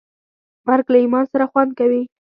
مرګ 0.67 0.85
له 0.93 0.97
ایمان 1.01 1.25
سره 1.33 1.45
خوند 1.51 1.71
کوي. 1.79 2.01